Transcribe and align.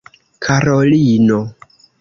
Karolino! 0.45 1.39